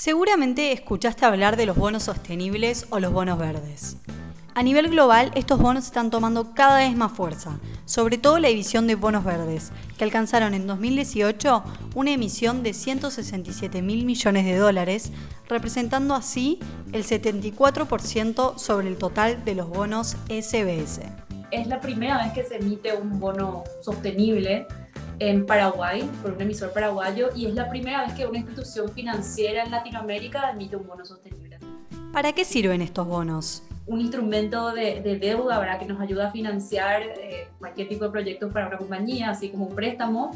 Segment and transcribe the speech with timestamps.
[0.00, 3.98] Seguramente escuchaste hablar de los bonos sostenibles o los bonos verdes.
[4.54, 8.86] A nivel global, estos bonos están tomando cada vez más fuerza, sobre todo la división
[8.86, 11.62] de bonos verdes, que alcanzaron en 2018
[11.94, 15.12] una emisión de 167 mil millones de dólares,
[15.50, 16.58] representando así
[16.94, 21.02] el 74% sobre el total de los bonos SBS.
[21.50, 24.66] Es la primera vez que se emite un bono sostenible
[25.20, 29.62] en Paraguay, por un emisor paraguayo, y es la primera vez que una institución financiera
[29.62, 31.58] en Latinoamérica emite un bono sostenible.
[32.12, 33.62] ¿Para qué sirven estos bonos?
[33.86, 35.78] Un instrumento de, deuda ¿verdad?
[35.78, 39.66] que nos ayuda a financiar eh, cualquier tipo de proyectos para una compañía, así como
[39.66, 40.32] un préstamo,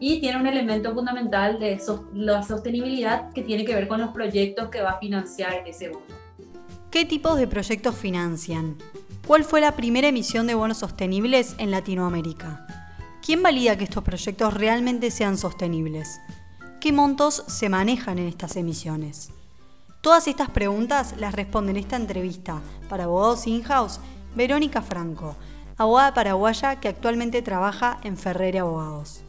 [0.00, 1.80] y tiene un elemento fundamental de
[2.14, 6.06] la sostenibilidad que tiene que ver con los proyectos que va a financiar ese bono.
[6.90, 8.76] ¿Qué tipos de proyectos financian?
[9.26, 12.77] ¿Cuál fue la primera emisión de bonos sostenibles en Latinoamérica?
[13.28, 16.18] ¿Quién valida que estos proyectos realmente sean sostenibles?
[16.80, 19.28] ¿Qué montos se manejan en estas emisiones?
[20.00, 24.00] Todas estas preguntas las responde en esta entrevista para Abogados In-House
[24.34, 25.36] Verónica Franco,
[25.76, 29.20] abogada paraguaya que actualmente trabaja en Ferrer Abogados.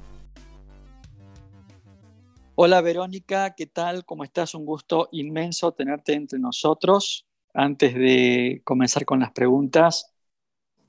[2.56, 4.06] Hola Verónica, ¿qué tal?
[4.06, 4.56] ¿Cómo estás?
[4.56, 7.26] Un gusto inmenso tenerte entre nosotros.
[7.54, 10.14] Antes de comenzar con las preguntas,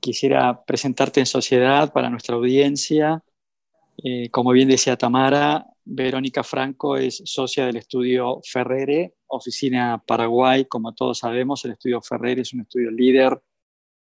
[0.01, 3.23] quisiera presentarte en sociedad para nuestra audiencia.
[4.03, 10.65] Eh, como bien decía Tamara, Verónica Franco es socia del estudio Ferrere, oficina Paraguay.
[10.65, 13.39] Como todos sabemos, el estudio Ferrere es un estudio líder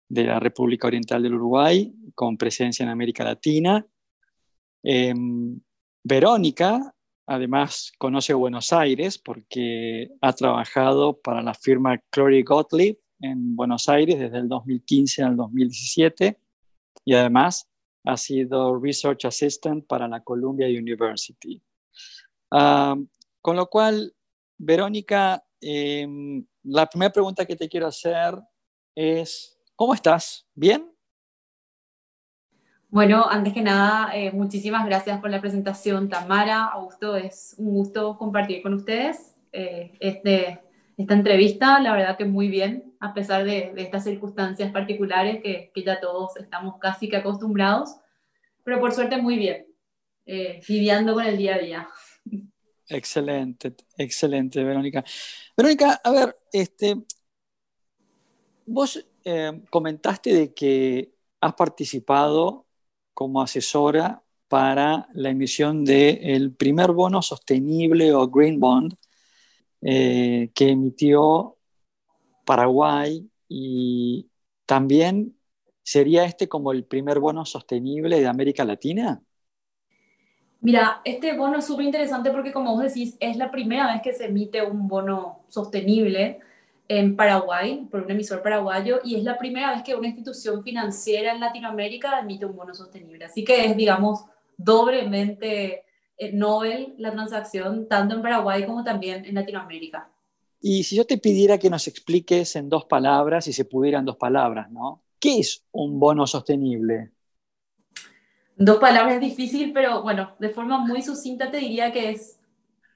[0.08, 3.86] de la República Oriental del Uruguay, con presencia en América Latina.
[4.82, 5.60] Em,
[6.02, 6.94] Verónica,
[7.26, 14.18] además, conoce Buenos Aires porque ha trabajado para la firma Clory Gottlieb en Buenos Aires
[14.18, 16.38] desde el 2015 al 2017
[17.04, 17.68] y además
[18.04, 21.62] ha sido Research Assistant para la Columbia University.
[22.50, 24.14] con lo cual,
[24.56, 28.40] Verónica, em, la primera pregunta que te quiero hacer
[28.94, 30.46] es, ¿cómo estás?
[30.54, 30.90] ¿Bien?
[32.88, 36.66] Bueno, antes que nada, eh, muchísimas gracias por la presentación, Tamara.
[36.66, 40.60] Augusto, es un gusto compartir con ustedes eh, este,
[40.96, 41.80] esta entrevista.
[41.80, 46.78] La verdad que muy bien a pesar de, estas circunstancias particulares que, ya todos estamos
[46.80, 47.96] casi que acostumbrados,
[48.62, 49.66] pero por suerte muy bien,
[50.24, 51.88] eh, lidiando con el día a día.
[52.88, 55.04] Excelente, excelente, Verónica.
[55.56, 56.96] Verónica, a ver, este,
[58.66, 62.66] vos eh, comentaste de que has participado
[63.12, 68.94] como asesora para la emisión del primer bono sostenible o Green Bond
[69.86, 71.58] eh, que emitió
[72.46, 74.30] Paraguay y
[74.64, 75.36] también
[75.82, 79.22] sería este como el primer bono sostenible de América Latina.
[80.62, 84.14] Mira, este bono es súper interesante porque como vos decís, es la primera vez que
[84.14, 86.40] se emite un bono sostenible
[86.88, 91.32] en Paraguay por un emisor paraguayo y es la primera vez que una institución financiera
[91.32, 93.26] en Latinoamérica emite un bono sostenible.
[93.26, 94.24] Así que es, digamos,
[94.56, 95.84] doblemente
[96.32, 100.10] Nobel la transacción, tanto en Paraguay como también en Latinoamérica.
[100.60, 104.16] Y si yo te pidiera que nos expliques en dos palabras, si se pudieran dos
[104.16, 105.02] palabras, ¿no?
[105.18, 107.10] ¿Qué es un bono sostenible?
[108.56, 112.38] Dos palabras es difícil, pero bueno, de forma muy sucinta te diría que es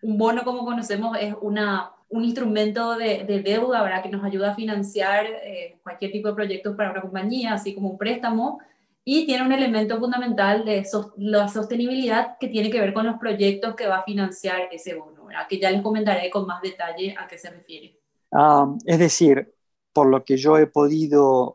[0.03, 4.03] un bono como conocemos, es una, un instrumento de, deuda, ¿verdad?
[4.03, 7.91] Que nos ayuda a financiar eh, cualquier tipo de proyectos para una compañía, así como
[7.91, 8.61] un préstamo,
[9.11, 10.87] y tiene un elemento fundamental de
[11.17, 15.25] la sostenibilidad que tiene que ver con los proyectos que va a financiar ese bono,
[15.25, 15.47] ¿verdad?
[15.49, 17.99] que ya les comentaré con más detalle a qué se refiere.
[18.31, 19.55] Ah, es decir,
[19.95, 21.55] por lo que yo he podido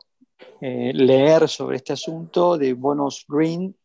[0.62, 3.76] eh, leer sobre este asunto de bonos green,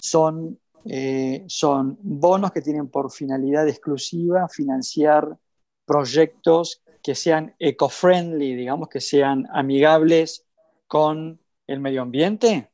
[0.00, 5.36] son, eh, son bonos que tienen por finalidad exclusiva financiar
[5.84, 10.46] proyectos que sean eco-friendly, digamos, que sean amigables
[10.86, 12.70] con el medio ambiente.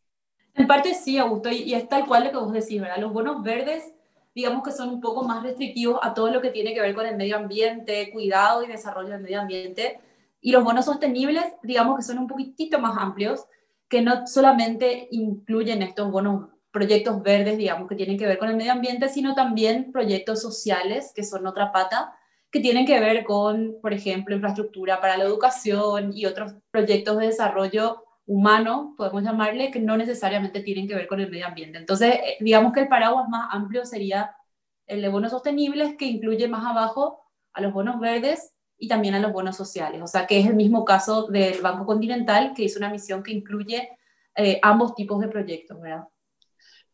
[0.56, 2.96] En parte sí, Augusto, y, es tal cual lo que vos decís, ¿verdad?
[2.98, 3.92] Los bonos verdes,
[4.34, 7.04] digamos que son un poco más restrictivos a todo lo que tiene que ver con
[7.04, 10.00] el medio ambiente, cuidado y desarrollo del medio ambiente.
[10.40, 13.44] Y los bonos sostenibles, digamos que son un poquitito más amplios,
[13.88, 18.56] que no solamente incluyen estos bonos proyectos verdes, digamos, que tienen que ver con el
[18.56, 22.14] medio ambiente, sino también proyectos sociales, que son otra pata,
[22.50, 27.26] que tienen que ver con, por ejemplo, infraestructura para la educación y otros proyectos de
[27.26, 31.78] desarrollo humano, podemos llamarle, que no necesariamente tienen que ver con el medio ambiente.
[31.78, 34.34] Entonces, eh, digamos que el paraguas más amplio sería
[34.86, 39.20] el de bonos sostenibles, que incluye más abajo a los bonos verdes y también a
[39.20, 40.02] los bonos sociales.
[40.02, 43.32] O sea, que es el mismo caso del Banco Continental, que hizo una misión que
[43.32, 43.88] incluye
[44.34, 46.04] eh, ambos tipos de proyectos, ¿verdad?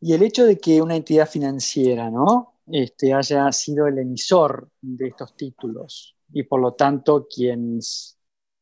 [0.00, 2.54] Y el hecho de que una entidad financiera, ¿no?
[2.66, 7.78] Este, haya sido el emisor de estos títulos, y por lo tanto quien,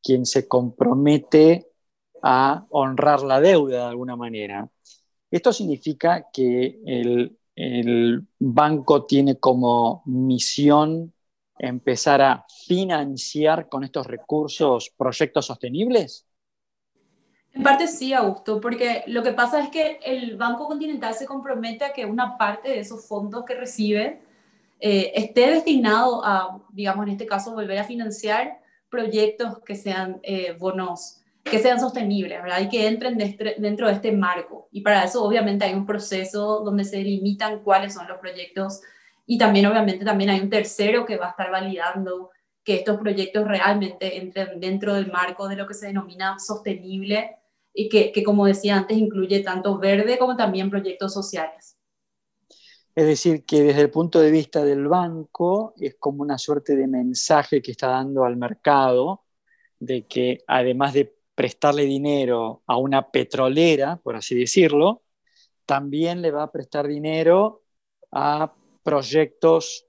[0.02, 1.69] quien se compromete
[2.22, 4.68] a honrar la deuda de alguna manera.
[5.30, 7.36] Esto significa que el,
[8.38, 11.12] banco tiene como misión
[11.58, 16.26] empezar a financiar con estos recursos proyectos sostenibles?
[17.52, 21.84] En parte sí, Augusto, porque lo que pasa es que el Banco Continental se compromete
[21.84, 24.22] a que una parte de esos fondos que recibe
[24.78, 30.56] eh, esté destinado a, digamos, en este caso, volver a financiar proyectos que sean eh,
[30.58, 32.60] bonos, que sean sostenibles, ¿verdad?
[32.60, 34.68] Y que entren dentro de este marco.
[34.70, 38.80] Y para eso, obviamente, hay un proceso donde se delimitan cuáles son los proyectos
[39.26, 42.30] y también, obviamente, también hay un tercero que va a estar validando
[42.64, 47.36] que estos proyectos realmente entren dentro del marco de lo que se denomina sostenible
[47.72, 51.76] y que, que, como decía antes, incluye tanto verde como también proyectos sociales.
[52.94, 56.88] Es decir, que desde el punto de vista del banco es como una suerte de
[56.88, 59.22] mensaje que está dando al mercado
[59.78, 65.04] de que además de prestarle dinero a una petrolera, por así decirlo,
[65.64, 67.62] también le va a prestar dinero
[68.12, 68.52] a
[68.82, 69.86] proyectos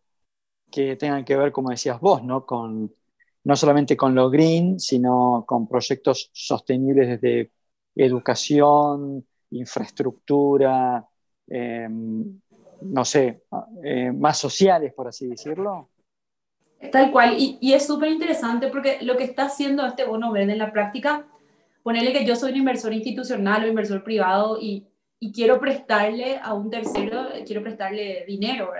[0.71, 2.45] que tengan que ver, como decías vos, ¿no?
[2.45, 2.95] Con,
[3.43, 7.51] no solamente con lo green, sino con proyectos sostenibles desde
[7.95, 11.05] educación, infraestructura,
[11.47, 12.39] em,
[12.83, 13.43] no sé,
[13.83, 15.89] eh, más sociales, por así decirlo.
[16.93, 20.57] Tal cual, y, es súper interesante porque lo que está haciendo este bono verde en
[20.57, 21.27] la práctica,
[21.83, 24.85] ponerle que yo soy un inversor institucional o inversor privado y,
[25.19, 28.71] y quiero prestarle a un tercero, quiero prestarle dinero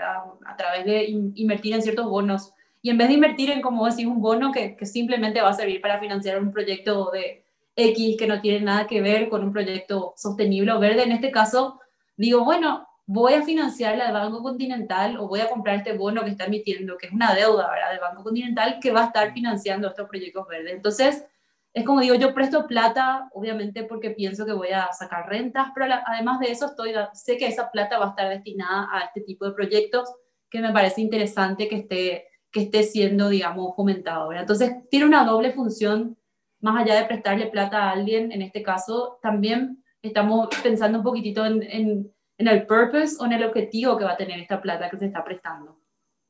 [0.46, 1.04] a través de
[1.34, 2.52] invertir en ciertos bonos.
[2.80, 5.54] Y en vez de invertir en, como decís, un bono que, que simplemente va a
[5.54, 7.42] servir para financiar un proyecto de,
[7.76, 11.02] X que no tiene nada que ver con un proyecto sostenible o verde.
[11.02, 11.80] En este caso,
[12.16, 16.30] digo, bueno, voy a financiar al Banco Continental o voy a comprar este bono que
[16.30, 17.90] está emitiendo, que es una deuda ¿verdad?
[17.90, 20.74] del Banco Continental que va a estar financiando estos proyectos verdes.
[20.74, 21.24] Entonces,
[21.74, 25.86] es como digo, yo presto plata, obviamente porque pienso que voy a sacar rentas, pero
[26.06, 29.46] además de eso estoy, sé que esa plata va a estar destinada a este tipo
[29.46, 30.12] de proyectos
[30.50, 34.28] que me parece interesante que esté, que esté siendo, digamos, fomentado.
[34.28, 34.42] ¿verdad?
[34.42, 36.18] Entonces, tiene una doble función
[36.60, 41.44] más allá de prestarle plata a alguien, en este caso, también estamos pensando un poquitito
[41.46, 44.98] en, en, el purpose o en el objetivo que va a tener esta plata que
[44.98, 45.80] se está prestando.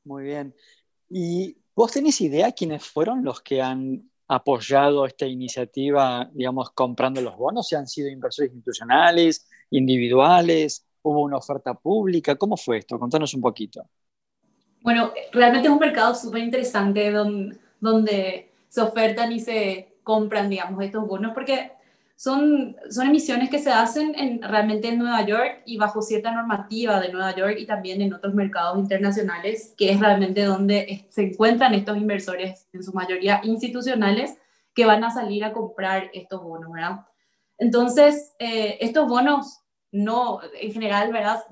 [0.05, 0.55] Muy bien.
[1.09, 7.37] ¿Y vos tenés idea quiénes fueron los que han apoyado esta iniciativa, digamos, comprando los
[7.37, 7.69] bonos?
[7.69, 10.87] ¿Si han sido inversores institucionales, individuales?
[11.03, 12.37] ¿Hubo una oferta pública?
[12.37, 12.99] ¿Cómo fue esto?
[12.99, 13.83] Contanos un poquito.
[14.81, 20.83] Bueno, realmente es un mercado súper interesante donde, donde se ofertan y se compran, digamos,
[20.83, 21.73] estos bonos, porque
[22.23, 27.01] son, son emisiones que se hacen en, realmente en Nueva York y bajo cierta normativa
[27.01, 31.75] de Nueva York y también en otros mercados internacionales, que es realmente donde se encuentran
[31.75, 34.39] estos inversores, en su mayoría institucionales,
[34.73, 37.01] que van a salir a comprar estos bonos, ¿verdad?
[37.59, 39.59] Entonces, eh, estos bonos
[39.91, 41.43] no, en general, ¿verdad?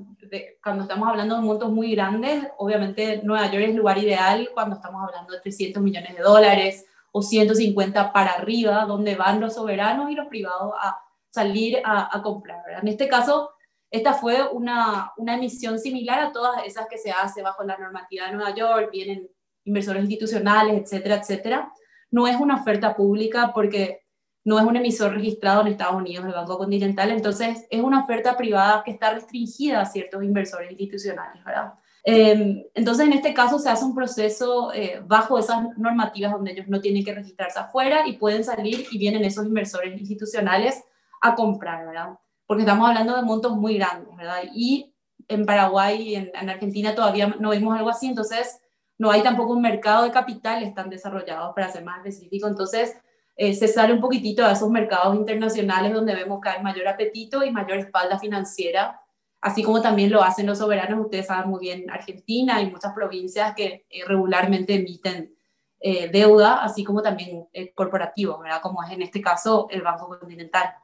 [0.63, 4.77] cuando estamos hablando de montos muy grandes, obviamente Nueva York es el lugar ideal cuando
[4.77, 10.11] estamos hablando de 300 millones de dólares, o 150 para arriba, donde van los soberanos
[10.11, 10.97] y los privados a
[11.31, 12.63] salir a, comprar.
[12.81, 13.51] En este caso,
[13.91, 18.27] esta fue una, una, emisión similar a todas esas que se hace bajo la normativa
[18.27, 19.29] de Nueva York, vienen
[19.65, 21.73] inversores institucionales, etcétera, etcétera.
[22.11, 24.01] No es una oferta pública porque
[24.45, 28.37] no es un emisor registrado en Estados Unidos, el Banco Continental, entonces es una oferta
[28.37, 31.75] privada que está restringida a ciertos inversores institucionales, ¿verdad?
[32.03, 36.67] Em, entonces, en este caso se hace un proceso eh, bajo esas normativas donde ellos
[36.69, 40.83] no tienen que registrarse afuera y pueden salir y vienen esos inversores institucionales
[41.21, 42.19] a comprar, ¿verdad?
[42.47, 44.43] Porque estamos hablando de montos muy grandes, ¿verdad?
[44.55, 44.95] Y
[45.29, 48.61] en Paraguay y en, Argentina todavía no vemos algo así, entonces
[48.99, 52.49] no hay tampoco un mercado de capitales tan desarrollado, para ser más específico.
[52.49, 52.97] Entonces,
[53.37, 57.45] eh, se sale un poquitito de esos mercados internacionales donde vemos que hay mayor apetito
[57.45, 59.01] y mayor espalda financiera
[59.41, 63.55] así como también lo hacen los soberanos, ustedes saben muy bien, Argentina y muchas provincias
[63.55, 65.35] que eh, regularmente emiten
[65.81, 68.61] eh, deuda, así como también eh, corporativo, ¿verdad?
[68.61, 70.75] Como es en este caso el Banco Continental.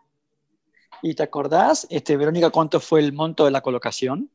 [1.02, 4.30] ¿Y te acordás, este, Verónica, cuánto fue el monto de la colocación?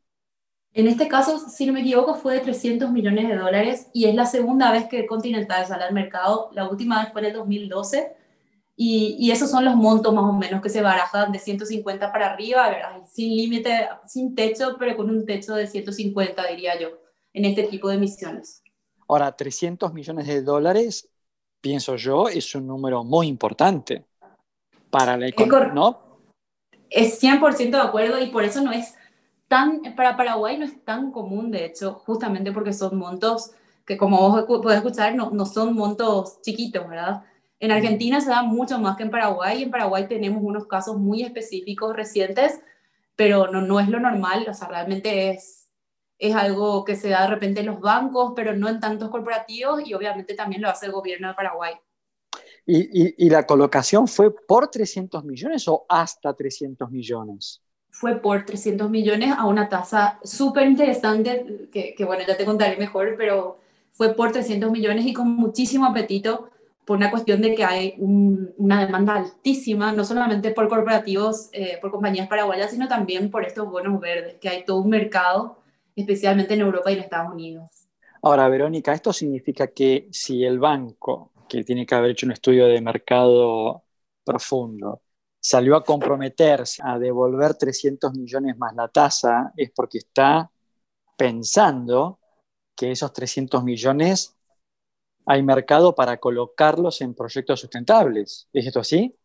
[0.74, 4.16] En este caso, si no me equivoco, fue de 300 millones de dólares y es
[4.16, 6.50] la segunda vez que Continental sale al mercado.
[6.54, 8.16] La última vez fue en el 2012
[8.76, 12.70] y, esos son los montos más o menos que se barajan de 150 para arriba,
[12.70, 13.02] ¿verdad?
[13.06, 16.90] sin límite, sin techo, pero con un techo de 150, diría yo,
[17.34, 18.64] en este tipo de emisiones.
[19.08, 21.10] Ahora, 300 millones de dólares,
[21.60, 24.06] pienso yo, es un número muy importante
[24.90, 26.12] para la economía, ¿no?
[26.90, 28.96] Es 100% de acuerdo y por eso no es
[29.48, 33.52] tan, para Paraguay no es tan común, de hecho, justamente porque son montos
[33.86, 37.24] que como vos podés escuchar, no, no son montos chiquitos, ¿verdad?
[37.62, 39.62] En Argentina se da mucho más que en Paraguay.
[39.62, 42.60] En Paraguay tenemos unos casos muy específicos recientes,
[43.16, 44.48] pero no, no es lo normal.
[44.50, 45.70] O sea, realmente es,
[46.18, 49.88] es algo que se da de repente en los bancos, pero no en tantos corporativos
[49.88, 51.76] y obviamente también lo hace el gobierno de Paraguay.
[52.66, 57.62] ¿Y, y, la colocación fue por 300 millones o hasta 300 millones?
[57.92, 62.78] Fue por 300 millones a una tasa súper interesante, que, que bueno, ya te contaré
[62.78, 63.60] mejor, pero
[63.92, 66.51] fue por 300 millones y con muchísimo apetito
[66.92, 71.90] por una cuestión de que hay una demanda altísima, no solamente por corporativos, eh, por
[71.90, 75.60] compañías paraguayas, sino también por estos bonos verdes, que hay todo un mercado,
[75.96, 77.88] especialmente en Europa y en Estados Unidos.
[78.22, 82.68] Ahora, Verónica, esto significa que si el banco, que tiene que haber hecho un estudio
[82.68, 83.86] de mercado
[84.26, 85.02] profundo,
[85.40, 90.52] salió a comprometerse a devolver 300 millones más la tasa, es porque está
[91.16, 92.20] pensando
[92.76, 94.36] que esos 300 millones
[95.26, 98.48] hay mercado para colocarlos en proyectos sustentables.
[98.54, 99.16] ¿Es esto así?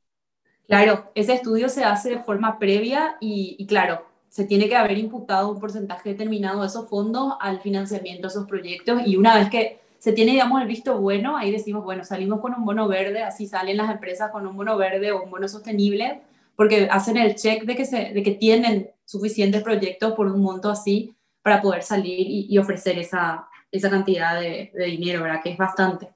[0.66, 5.50] Claro, ese estudio se hace de forma previa y, claro, se tiene que haber imputado
[5.50, 9.80] un porcentaje determinado de esos fondos al financiamiento de esos proyectos y una vez que
[9.98, 13.46] se tiene, digamos, el visto bueno, ahí decimos, bueno, salimos con un bono verde, así
[13.46, 16.20] salen las empresas con un bono verde o un bono sostenible,
[16.54, 20.68] porque hacen el check de que, se, de que tienen suficientes proyectos por un monto
[20.68, 25.40] así para poder salir y ofrecer esa, esa cantidad de, dinero, ¿verdad?
[25.42, 26.08] Que es bastante.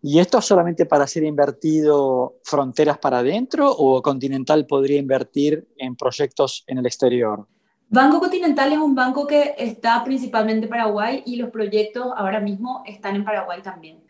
[0.00, 6.64] ¿Y esto solamente para ser invertido fronteras para adentro o Continental podría invertir en proyectos
[6.66, 7.46] en el exterior?
[7.90, 12.82] Banco Continental es un banco que está principalmente en Paraguay y los proyectos ahora mismo
[12.86, 14.04] están en Paraguay también.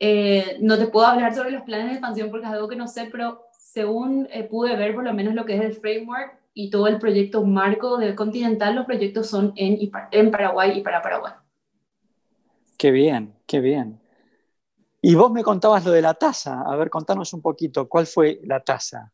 [0.00, 2.88] Eh, no te puedo hablar sobre los planes de expansión porque es algo que no
[2.88, 6.70] sé, pero según eh, pude ver por lo menos lo que es el framework y
[6.70, 9.78] todo el proyecto marco de Continental, los proyectos son en,
[10.10, 11.32] en Paraguay y para Paraguay.
[12.80, 14.00] Qué bien, qué bien.
[15.02, 16.62] Y vos me contabas lo de la tasa.
[16.62, 19.12] A ver, contanos un poquito, ¿cuál fue la tasa?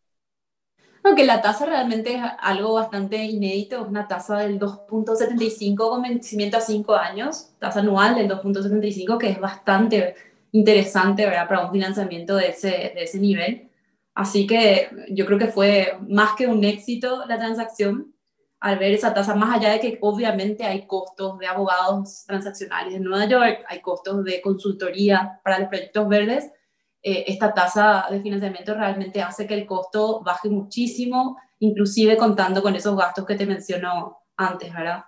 [1.03, 6.59] Aunque la tasa realmente es algo bastante inédito, es una tasa del 2.75 con vencimiento
[6.59, 10.15] a 5 años, tasa anual del 2.75, que es bastante
[10.53, 11.49] interesante ¿verdad?
[11.49, 13.69] para un financiamiento de ese, de ese nivel.
[14.15, 18.15] Así que yo creo que fue más que un éxito la transacción
[18.61, 23.05] al ver esa tasa, más allá de que obviamente hay costos de abogados transaccionales en
[23.05, 26.53] Nueva York, hay costos de consultoría para los proyectos verdes,
[27.03, 32.75] eh, esta tasa de financiamiento realmente hace que el costo baje muchísimo, inclusive contando con
[32.75, 35.05] esos gastos que te mencionó antes, ¿verdad?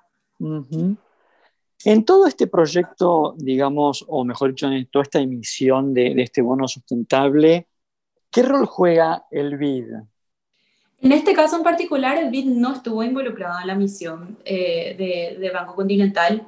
[1.85, 6.43] En todo este proyecto, digamos, o mejor dicho, en toda esta emisión de, de este
[6.43, 7.67] bono sustentable,
[8.31, 9.87] ¿qué rol juega el BID?
[11.00, 15.50] En este caso en particular, el BID no estuvo involucrado en la misión eh, de,
[15.50, 16.47] Banco Continental.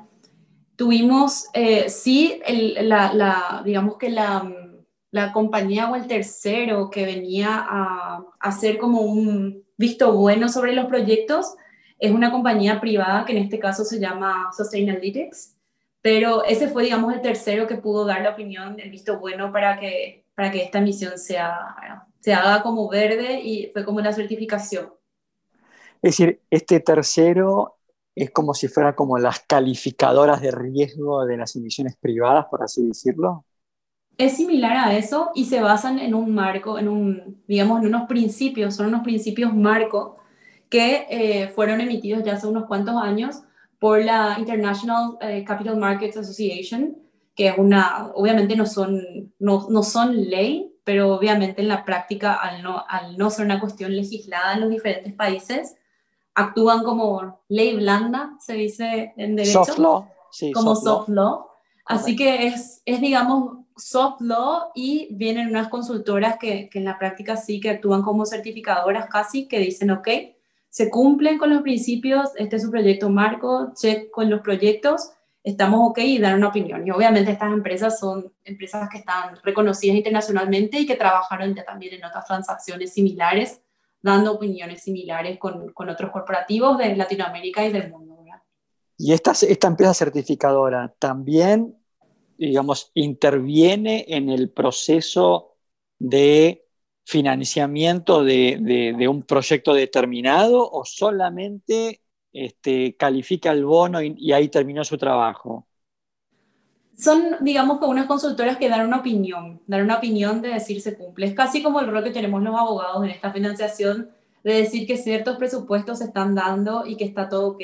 [0.74, 2.40] Tuvimos, eh, sí,
[2.80, 4.52] la, digamos que la,
[5.12, 10.86] la, compañía o el tercero que venía a, hacer como un visto bueno sobre los
[10.86, 11.54] proyectos
[11.98, 15.56] es una compañía privada que en este caso se llama Sustainalytics,
[16.02, 19.78] pero ese fue, digamos, el tercero que pudo dar la opinión, el visto bueno para
[19.78, 24.90] que, para que esta misión sea se haga como verde y fue como la certificación.
[26.00, 27.76] Es decir, este tercero
[28.14, 32.86] es como si fuera como las calificadoras de riesgo de las emisiones privadas, por así
[32.86, 33.44] decirlo.
[34.16, 38.08] Es similar a eso y se basan en un marco, en un, digamos, en unos
[38.08, 40.16] principios, son unos principios marco
[40.70, 43.42] que eh, fueron emitidos ya hace unos cuantos años
[43.78, 46.96] por la International eh, Capital Markets Association,
[47.40, 52.34] que es una, obviamente no son, no, no son ley, pero obviamente en la práctica,
[52.34, 55.74] al no, al no ser una cuestión legislada en los diferentes países,
[56.34, 59.64] actúan como ley blanda, se dice en derecho.
[59.64, 60.08] Soft law.
[60.30, 61.46] Sí, como soft, law.
[61.86, 66.98] Así que es, es, digamos, soft law y vienen unas consultoras que, que, en la
[66.98, 70.08] práctica sí que actúan como certificadoras casi, que dicen, ok,
[70.68, 75.90] se cumplen con los principios, este es su proyecto marco, check con los proyectos, estamos
[75.90, 76.86] ok y dar una opinión.
[76.86, 82.04] Y obviamente estas empresas son empresas que están reconocidas internacionalmente y que trabajaron también en
[82.04, 83.62] otras transacciones similares,
[84.02, 88.10] dando opiniones similares con, con otros corporativos de Latinoamérica y del mundo.
[89.02, 91.74] Y esta, esta empresa certificadora también,
[92.36, 95.56] digamos, interviene en el proceso
[95.98, 96.66] de
[97.06, 101.99] financiamiento de, de, de un proyecto determinado o solamente
[102.32, 105.66] este, califica el bono y, ahí terminó su trabajo?
[106.96, 110.96] Son, digamos, como unas consultoras que dan una opinión, dan una opinión de decir se
[110.96, 111.26] cumple.
[111.26, 114.10] Es casi como el rol que tenemos los abogados en esta financiación,
[114.44, 117.60] de decir que ciertos presupuestos se están dando y que está todo ok.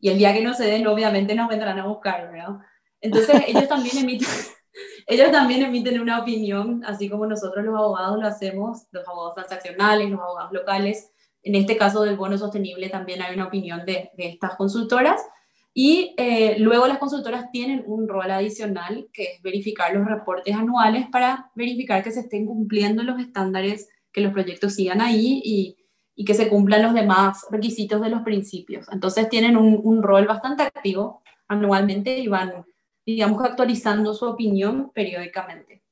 [0.00, 2.58] Y el día que no se den, obviamente nos vendrán a buscar, ¿verdad?
[3.00, 4.28] Entonces ellos también emiten,
[5.06, 10.10] ellos también emiten una opinión, así como nosotros los abogados lo hacemos, los abogados transaccionales,
[10.10, 11.12] los abogados locales.
[11.46, 15.20] En este caso del bono sostenible también hay una opinión de, estas consultoras.
[15.72, 21.06] Y eh, luego las consultoras tienen un rol adicional, que es verificar los reportes anuales
[21.08, 25.76] para verificar que se estén cumpliendo los estándares, que los proyectos sigan ahí y,
[26.16, 28.88] y que se cumplan los demás requisitos de los principios.
[28.90, 32.64] Entonces tienen un, un rol bastante activo anualmente y van,
[33.06, 35.85] digamos, actualizando su opinión periódicamente.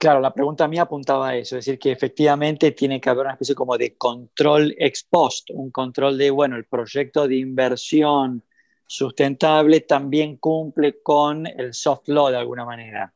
[0.00, 3.34] Claro, la pregunta mía apuntaba a eso, es decir, que efectivamente tiene que haber una
[3.34, 8.42] especie como de control ex post, un control de, bueno, el proyecto de inversión
[8.86, 13.12] sustentable también cumple con el soft law de alguna manera.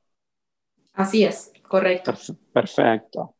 [0.92, 2.12] Así es, correcto.
[2.52, 3.34] Perfecto.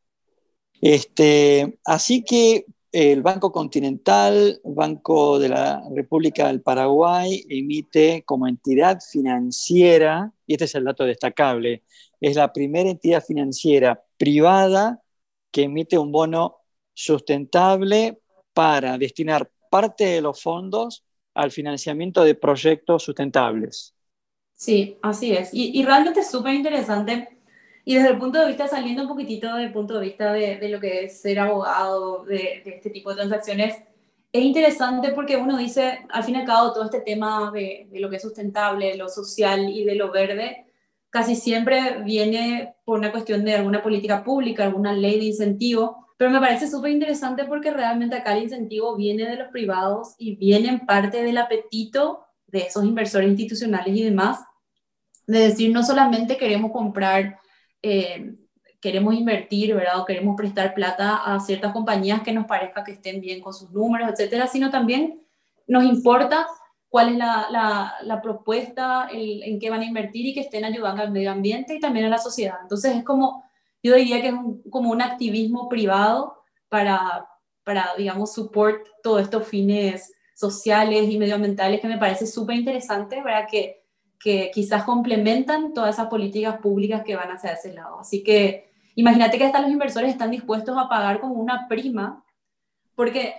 [0.81, 9.01] Este, así que el Banco Continental, Banco de la República del Paraguay, emite como entidad
[9.03, 11.83] financiera, y este es el dato destacable,
[12.25, 15.03] es la primera entidad financiera privada
[15.51, 16.57] que emite un bono
[16.95, 18.19] sustentable
[18.55, 21.05] para destinar parte de los fondos
[21.35, 23.95] al financiamiento de proyectos sustentables.
[24.55, 25.51] Sí, así es.
[25.53, 27.29] Y, realmente es súper interesante.
[27.85, 30.81] Y desde el punto de vista, saliendo un poquitito del punto de vista de, lo
[30.81, 33.77] que es ser abogado de, este tipo de transacciones,
[34.33, 38.01] es interesante porque uno dice, al fin y al cabo, todo este tema de, de,
[38.01, 40.65] lo que es sustentable, lo social y de lo verde,
[41.15, 46.29] casi siempre viene por una cuestión de alguna política pública, alguna ley de incentivo, pero
[46.33, 50.71] me parece súper interesante porque realmente acá el incentivo viene de los privados y viene
[50.71, 54.41] en parte del apetito de esos inversores institucionales y demás,
[55.29, 57.39] de decir, no solamente queremos comprar,
[57.81, 58.35] eh,
[58.81, 60.01] queremos invertir, ¿verdad?
[60.01, 63.71] O queremos prestar plata a ciertas compañías que nos parezca que estén bien con sus
[63.71, 65.23] números, etcétera, sino también
[65.69, 66.49] nos importa
[66.95, 70.65] cuál es la, la, la propuesta, el, en qué van a invertir y que estén
[70.65, 72.59] ayudando al medio ambiente y también a la sociedad.
[72.63, 73.43] Entonces es como
[73.83, 74.35] yo diría que es
[74.71, 77.29] como un activismo privado para,
[77.65, 83.49] para digamos, support todos estos fines sociales y medioambientales que me parece súper interesante, ¿verdad?
[83.51, 83.83] Que,
[84.21, 87.99] que quizás complementan todas esas políticas públicas que van hacia ese lado.
[87.99, 92.25] Así que imagínate que hasta los inversores están dispuestos a pagar como una prima,
[92.95, 93.35] porque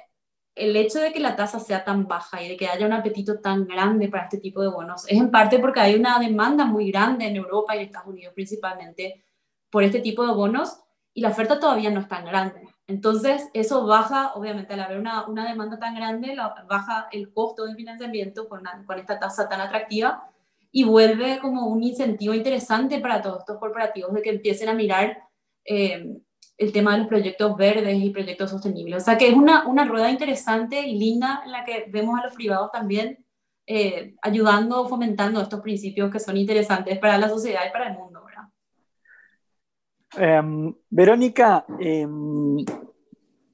[0.55, 3.39] el hecho de que la tasa sea tan baja y de que haya un apetito
[3.39, 6.89] tan grande para este tipo de bonos es en parte porque hay una demanda muy
[6.91, 9.25] grande en Europa y en Estados Unidos principalmente
[9.69, 10.79] por este tipo de bonos
[11.13, 12.67] y la oferta todavía no es tan grande.
[12.87, 16.35] Entonces, eso baja, obviamente, al haber una, una demanda tan grande,
[16.67, 20.29] baja el costo del financiamiento con, con esta tasa tan atractiva
[20.71, 25.17] y vuelve como un incentivo interesante para todos estos corporativos de que empiecen a mirar
[25.63, 26.19] eh,
[26.57, 29.01] el tema de los proyectos verdes y proyectos sostenibles.
[29.01, 32.23] O sea que es una, una rueda interesante y linda en la que vemos a
[32.23, 33.25] los privados también
[33.67, 38.15] eh, ayudando, fomentando estos principios que son interesantes para la sociedad y para el mundo.
[40.17, 42.63] Em, Verónica, em,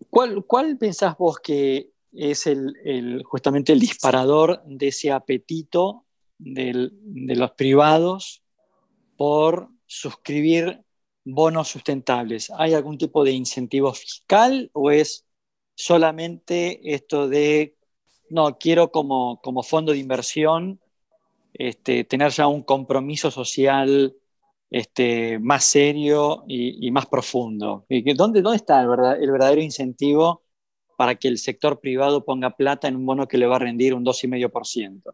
[0.09, 6.05] ¿cuál, ¿cuál, pensás vos que es el, justamente el disparador de ese apetito
[6.37, 6.91] de
[7.35, 8.43] los privados
[9.15, 10.83] por suscribir
[11.23, 12.51] bonos sustentables?
[12.57, 15.25] ¿Hay algún tipo de incentivo fiscal o es
[15.75, 17.75] solamente esto de,
[18.29, 20.79] no, quiero como, como fondo de inversión
[21.53, 24.15] este, tener ya un compromiso social
[24.69, 27.85] este, más serio y, más profundo.
[28.15, 28.87] ¿Dónde, ¿Dónde está el,
[29.31, 30.43] verdadero incentivo
[30.97, 33.93] para que el sector privado ponga plata en un bono que le va a rendir
[33.93, 35.13] un 2,5%?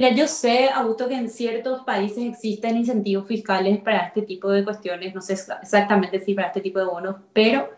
[0.00, 4.64] Mira, yo sé, Augusto, que en ciertos países existen incentivos fiscales para este tipo de
[4.64, 7.68] cuestiones, no sé exactamente si para este tipo de bonos, pero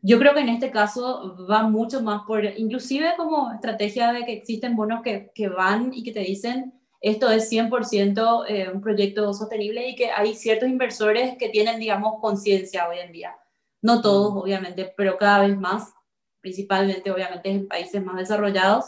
[0.00, 4.34] yo creo que en este caso va mucho más por, inclusive como estrategia de que
[4.34, 9.34] existen bonos que, que van y que te dicen, esto es 100% eh, un proyecto
[9.34, 13.36] sostenible y que hay ciertos inversores que tienen, digamos, conciencia hoy en día.
[13.82, 15.92] No todos, obviamente, pero cada vez más,
[16.40, 18.84] principalmente, obviamente, en países más desarrollados.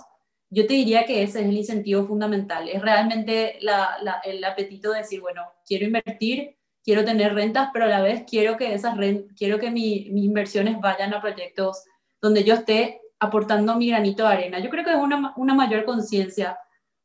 [0.50, 2.68] Yo te diría que ese es el incentivo fundamental.
[2.68, 8.02] Es realmente el apetito de decir, bueno, quiero invertir, quiero tener rentas, pero a la
[8.02, 8.96] vez quiero que, esas
[9.36, 11.84] quiero que mis inversiones vayan a proyectos
[12.20, 14.58] donde yo esté aportando mi granito de arena.
[14.58, 16.58] Yo creo que es una, una mayor conciencia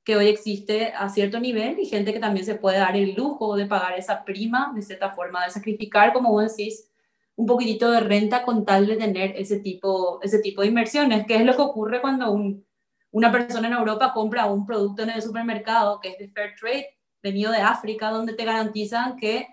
[0.04, 3.56] que hoy existe a cierto nivel y gente que también se puede dar el lujo
[3.56, 6.92] de pagar esa prima de cierta forma, de sacrificar, como vos decís,
[7.36, 11.36] un poquitito de renta con tal de tener ese tipo, ese tipo de inversiones, que
[11.36, 12.66] es lo que ocurre cuando un,
[13.16, 16.98] una persona en Europa compra un producto en el supermercado que es de fair trade,
[17.24, 19.48] venido de África, donde te garantizan que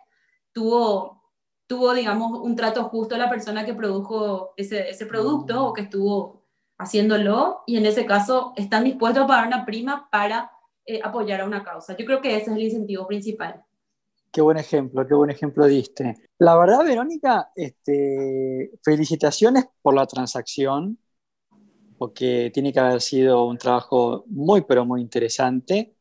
[0.51, 1.23] tuvo,
[1.69, 6.43] tuvo digamos, un trato justo la persona que produjo ese, ese producto o que estuvo
[6.77, 10.51] haciéndolo y en ese caso están dispuestos a pagar una prima para
[10.85, 11.97] eh, apoyar a una causa.
[11.97, 13.63] Yo creo que ese es el incentivo principal.
[14.33, 16.17] Qué buen ejemplo, qué buen ejemplo diste.
[16.39, 20.99] La verdad, Verónica, este, felicitaciones por la transacción,
[22.03, 25.95] porque tiene que haber sido un trabajo muy, pero muy interesante.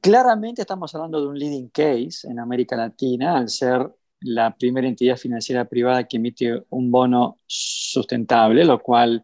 [0.00, 5.18] Claramente estamos hablando de un leading case en América Latina, al ser la primera entidad
[5.18, 9.22] financiera privada que emite un bono sustentable, lo cual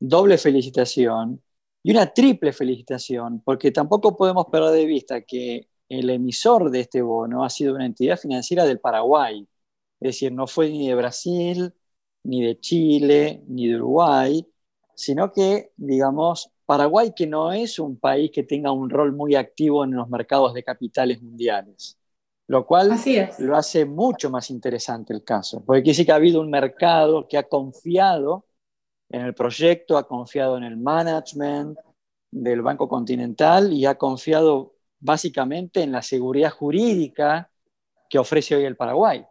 [0.00, 1.40] doble felicitación
[1.84, 7.00] y una triple felicitación, porque tampoco podemos perder de vista que el emisor de este
[7.00, 9.46] bono ha sido una entidad financiera del Paraguay,
[10.00, 11.72] es decir, no fue ni de Brasil,
[12.24, 14.44] ni de Chile, ni de Uruguay,
[14.94, 19.84] sino que, digamos, Paraguay que no es un país que tenga un rol muy activo
[19.84, 21.98] en los mercados de capitales mundiales,
[22.46, 22.92] lo cual
[23.38, 27.28] lo hace mucho más interesante el caso, porque quiere decir que ha habido un mercado
[27.28, 28.46] que ha confiado
[29.10, 31.78] en el proyecto, ha confiado en el management
[32.30, 37.50] del Banco Continental y ha confiado básicamente en la seguridad jurídica
[38.08, 39.24] que ofrece hoy el Paraguay.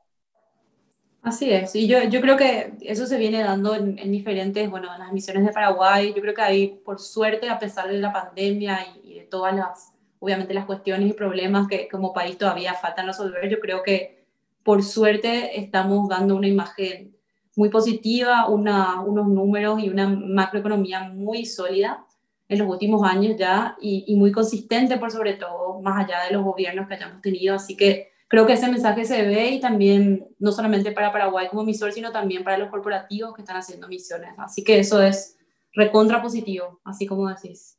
[1.24, 5.00] Así es, y yo, yo creo que eso se viene dando en, diferentes, bueno, en
[5.00, 8.80] las misiones de Paraguay, yo creo que ahí, por suerte, a pesar de la pandemia
[9.06, 13.50] y, de todas las, obviamente, las cuestiones y problemas que como país todavía faltan resolver,
[13.50, 14.26] yo creo que,
[14.64, 17.16] por suerte, estamos dando una imagen
[17.56, 22.06] muy positiva, una, unos números y una macroeconomía muy sólida
[22.50, 26.34] en los últimos años ya y, y muy consistente por sobre todo, más allá de
[26.34, 30.28] los gobiernos que hayamos tenido, así que creo que ese mensaje se ve y también
[30.39, 34.34] no solamente para Paraguay como emisor, sino también para los corporativos que están haciendo misiones.
[34.39, 35.38] Así que eso es
[35.72, 37.78] recontra positivo, así como decís.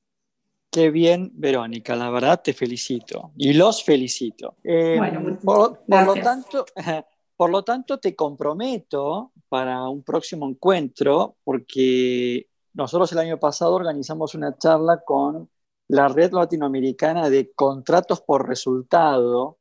[0.70, 4.54] Qué bien, Verónica, la verdad te felicito y los felicito.
[4.62, 6.64] Eh, bueno, por, lo tanto,
[7.36, 14.36] por lo tanto, te comprometo para un próximo encuentro, porque nosotros el año pasado organizamos
[14.36, 15.50] una charla con
[15.88, 19.58] la Red Latinoamericana de Contratos por Resultado,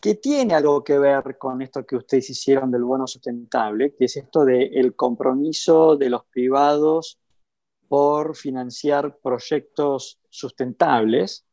[0.00, 4.16] que tiene algo que ver con esto que ustedes hicieron del bono sustentable, que es
[4.16, 7.18] esto del compromiso de los privados
[7.88, 11.46] por financiar proyectos sustentables.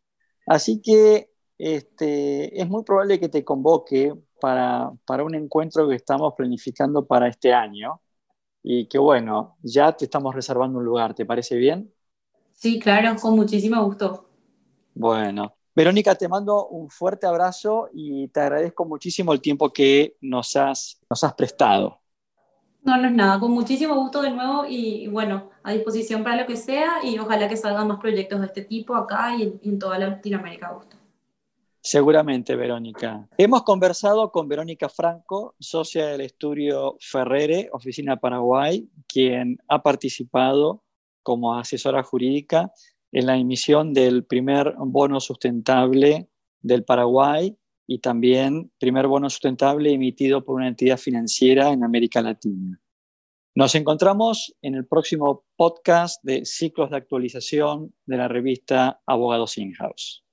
[0.46, 6.34] Así que este, es muy probable que te convoque para, para un encuentro que estamos
[6.36, 8.02] planificando para este año
[8.62, 11.92] y que bueno, ya te estamos reservando un lugar, ¿te parece bien?
[12.52, 14.30] Sí, claro, con muchísimo gusto.
[14.94, 20.56] Bueno, Verónica, te mando un fuerte abrazo y te agradezco muchísimo el tiempo que nos
[20.56, 22.00] has, nos has prestado.
[22.82, 26.48] No, no es nada, con muchísimo gusto de nuevo y, bueno, a disposición para lo
[26.48, 30.00] que sea y ojalá que salgan más proyectos de este tipo acá y en, toda
[30.00, 30.72] Latinoamérica.
[30.72, 30.96] Gusto.
[31.82, 33.28] Seguramente, Verónica.
[33.38, 40.84] Hemos conversado con Verónica Franco, socia del estudio Ferrere, Oficina Paraguay, quien ha participado
[41.22, 42.72] como asesora jurídica
[43.16, 46.28] en la emisión del primer bono sustentable
[46.62, 47.56] del Paraguay
[47.88, 52.78] y también primer bono sustentable emitido por una entidad financiera en América Latina.
[53.56, 60.25] Nos encontramos en el próximo podcast de ciclos de actualización de la revista Abogados In-House.